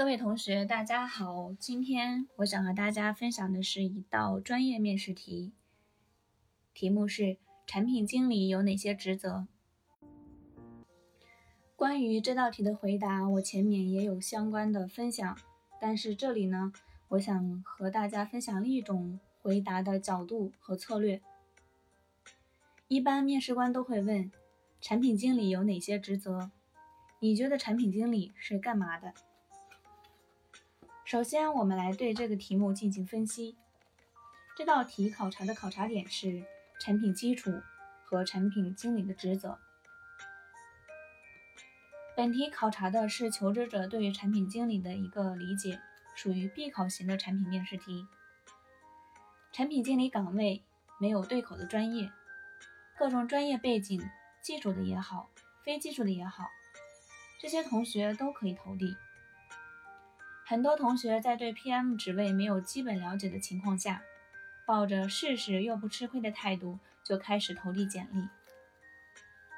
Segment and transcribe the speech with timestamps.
[0.00, 1.52] 各位同学，大家好。
[1.58, 5.52] 今天我想和大家分享的是一道专业面试题，
[6.72, 7.36] 题目是
[7.66, 9.46] 产品经理有哪些职责？
[11.76, 15.36] 关于这道题的回答，我前面也有相关的分享，
[15.78, 16.72] 但是这里呢，
[17.08, 21.20] 我想和大家分享另一种回答的角度和策略。
[22.88, 24.32] 一般面试官都会问，
[24.80, 26.50] 产品经理有哪些职责？
[27.18, 29.12] 你觉得产品经理是干嘛的？
[31.10, 33.56] 首先，我们来对这个题目进行分析。
[34.56, 36.44] 这道题考察的考察点是
[36.80, 37.50] 产品基础
[38.04, 39.58] 和产品经理的职责。
[42.16, 45.80] 本题考察的是求职者对于产品经理的一个理解，
[46.14, 48.06] 属于必考型的产品面试题。
[49.50, 50.62] 产品经理岗位
[51.00, 52.12] 没有对口的专业，
[52.96, 54.00] 各种专业背景，
[54.40, 55.28] 技术的也好，
[55.64, 56.48] 非技术的也好，
[57.40, 58.96] 这些同学都可以投递。
[60.50, 64.02] 很多同学在对 PM 职位没有基本了解的情况下，
[64.66, 68.28] 抱着试试又不吃亏的态度就开始投递简历。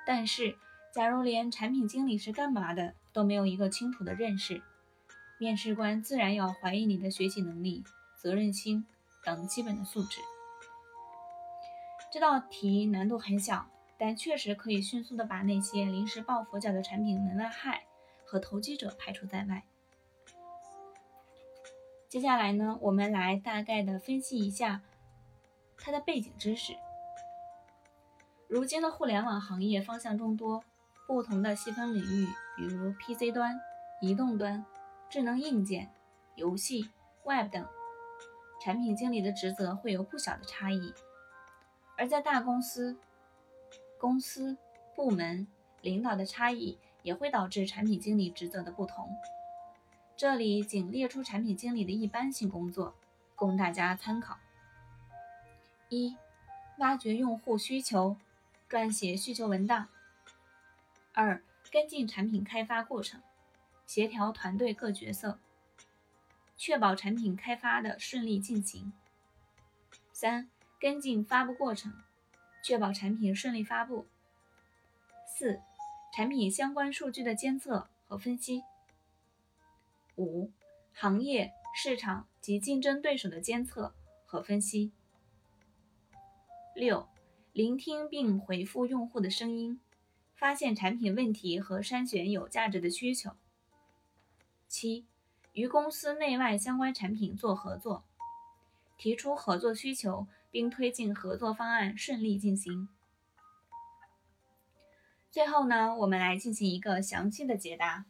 [0.06, 0.54] 但是，
[0.92, 4.60] 假如连产品经理是干嘛的都没有一个清楚的认识，
[5.38, 7.82] 面试官自然要怀疑你的学习能力、
[8.18, 8.84] 责任心
[9.24, 10.20] 等基本的素质。
[12.12, 17.80] 这道题难度很小，但确实可以迅速的把那些临时抱佛脚的产品门外汉
[18.26, 19.64] 和投机者排除在外。
[22.12, 24.82] 接下来呢，我们来大概的分析一下
[25.78, 26.74] 它的背景知识。
[28.48, 30.62] 如今的互联网行业方向众多，
[31.06, 33.58] 不同的细分领域，比如 PC 端、
[34.02, 34.62] 移动端、
[35.08, 35.90] 智能硬件、
[36.34, 36.90] 游戏、
[37.24, 37.66] Web 等，
[38.62, 40.92] 产品经理的职责会有不小的差异。
[41.96, 42.94] 而在大公司，
[43.98, 44.58] 公司、
[44.94, 45.48] 部门、
[45.80, 49.08] 领导的差异，也会导致产品经理职责的不同。
[50.22, 52.94] 这里仅列出产品经理的一般性工作，
[53.34, 54.38] 供大家参考：
[55.88, 56.16] 一、
[56.78, 58.16] 挖掘用户需求，
[58.70, 59.88] 撰写需求文档；
[61.12, 63.20] 二、跟进产品开发过程，
[63.84, 65.40] 协调团队各角色，
[66.56, 68.92] 确保产品开发的顺利进行；
[70.12, 71.92] 三、跟进发布过程，
[72.62, 74.06] 确保产品顺利发布；
[75.26, 75.60] 四、
[76.14, 78.62] 产品相关数据的监测和分析。
[80.16, 80.50] 五、
[80.92, 84.92] 行业、市场及竞争对手的监测和分析。
[86.74, 87.08] 六、
[87.52, 89.80] 聆听并回复用户的声音，
[90.34, 93.32] 发现产品问题和筛选有价值的需求。
[94.68, 95.06] 七、
[95.52, 98.04] 与公司内外相关产品做合作，
[98.96, 102.88] 提出合作需求并推进合作方案顺利进行。
[105.30, 108.06] 最后呢，我们来进行一个详细的解答。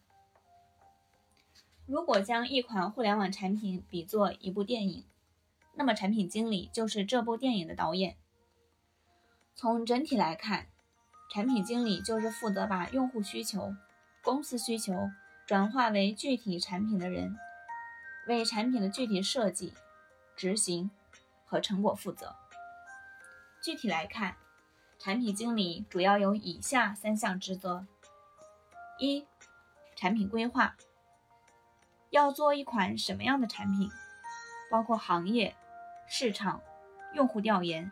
[1.87, 5.05] 如果将一款互联网产品比作一部电影，
[5.75, 8.17] 那么产品经理就是这部电影的导演。
[9.55, 10.69] 从整体来看，
[11.33, 13.75] 产品经理就是负责把用户需求、
[14.23, 15.11] 公司需求
[15.47, 17.37] 转化为具体产品的人，
[18.29, 19.75] 为产品的具体设计、
[20.37, 20.91] 执行
[21.45, 22.37] 和成果负责。
[23.63, 24.37] 具体来看，
[24.99, 27.87] 产品经理主要有以下三项职责：
[28.99, 29.27] 一、
[29.97, 30.77] 产品规划。
[32.13, 33.91] 要做一款什么样的产品，
[34.71, 35.57] 包括行业、
[36.07, 36.61] 市场、
[37.15, 37.91] 用户调研、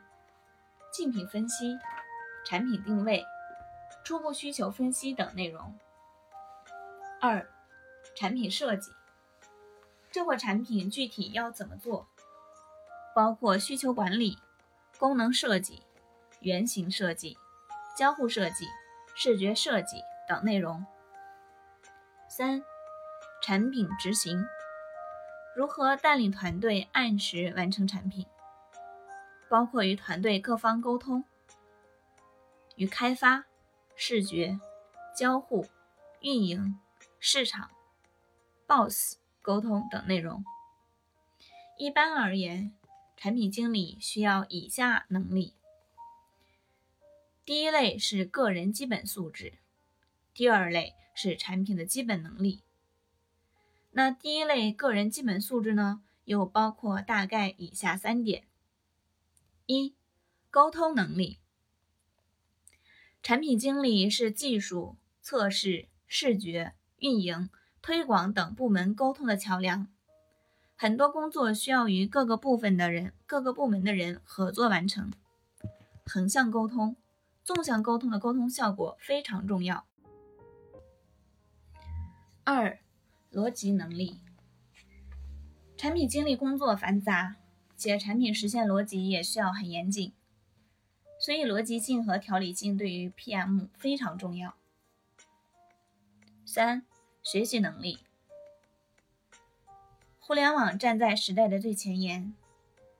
[0.92, 1.78] 竞品分析、
[2.44, 3.24] 产品定位、
[4.04, 5.74] 初步需求分析等内容。
[7.18, 7.50] 二、
[8.14, 8.92] 产品设计，
[10.10, 12.06] 这款产品具体要怎么做，
[13.16, 14.36] 包括需求管理、
[14.98, 15.82] 功能设计、
[16.40, 17.38] 原型设计、
[17.96, 18.66] 交互设计、
[19.14, 20.84] 视觉设计等内容。
[22.28, 22.62] 三。
[23.42, 24.46] 产品执行
[25.56, 28.26] 如何带领团队按时完成产品，
[29.48, 31.24] 包括与团队各方沟通，
[32.76, 33.46] 与开发、
[33.96, 34.60] 视觉、
[35.16, 35.66] 交互、
[36.20, 36.78] 运营、
[37.18, 37.70] 市场、
[38.66, 40.44] BOSS 沟通等内容。
[41.76, 42.72] 一般而言，
[43.16, 45.54] 产品经理需要以下能力：
[47.44, 49.54] 第一类是个人基本素质，
[50.32, 52.62] 第二类是产品的基本能力。
[53.92, 58.44] 那第一类个人基本素质呢，又包括大概以下三点：
[59.66, 59.94] 一、
[60.50, 61.38] 沟通能力。
[63.22, 67.50] 产品经理是技术、测试、视觉、运营、
[67.82, 69.88] 推广等部门沟通的桥梁，
[70.76, 75.12] 很多工作需要与各个部分的人、各个部门的人合作完成，
[76.06, 76.96] 横向沟通、
[77.44, 79.84] 纵向沟通的沟通效果非常重要。
[82.44, 82.80] 二、
[83.32, 84.18] 逻辑能力，
[85.76, 87.36] 产品经理工作繁杂，
[87.76, 90.12] 且产品实现逻辑也需要很严谨，
[91.20, 94.56] 所以逻辑性和条理性对于 PM 非常重要。
[96.44, 96.84] 三、
[97.22, 98.00] 学习能力。
[100.18, 102.34] 互联网站在时代的最前沿，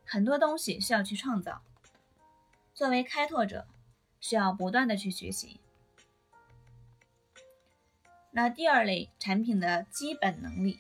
[0.04, 1.62] 很多东西需要去创造。
[2.72, 3.66] 作为开拓者，
[4.20, 5.60] 需要不断的去学习。
[8.32, 10.78] 那第二类产品的基本能力，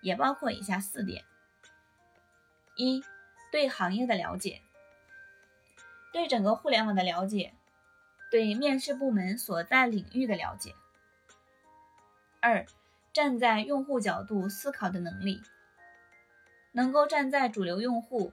[0.00, 1.24] 也包括以下四点：
[2.76, 3.04] 一、
[3.52, 4.62] 对行业的了解，
[6.10, 7.52] 对整个互联网的了解，
[8.30, 10.72] 对面试部门所在领域的了解；
[12.40, 12.64] 二、
[13.12, 15.42] 站在用户角度思考的能力，
[16.72, 18.32] 能够站在主流用户、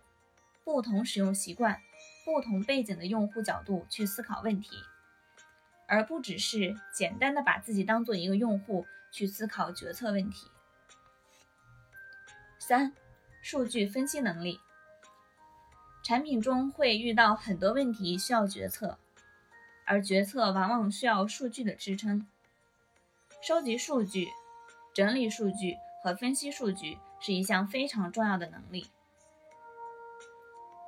[0.64, 1.82] 不同使用习惯、
[2.24, 4.78] 不同背景的用户角度去思考问题。
[5.88, 10.50] 而不只是简单的把自己当做一个用户去思考决策问题。
[12.60, 12.94] 三、
[13.42, 14.60] 数据分析能力。
[16.04, 19.00] 产品中会遇到很多问题需要决策，
[19.86, 22.28] 而决策往往需要数据的支撑。
[23.42, 24.30] 收集数据、
[24.94, 28.88] 整理数据和分析数据是一项非常重要的能力。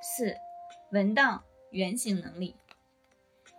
[0.01, 0.35] 四、
[0.91, 2.55] 文档原型能力。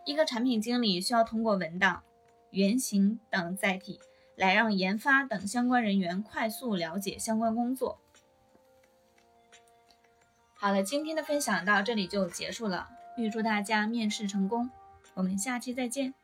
[0.09, 2.03] 一个产品经理需要通过文档、
[2.49, 4.01] 原型等载体，
[4.37, 7.99] 来让研发等相关人员快速了解相关工作。
[10.55, 12.89] 好了，今天的分享到这里就结束了，
[13.19, 14.71] 预祝大家面试成功，
[15.13, 16.15] 我们下期再见。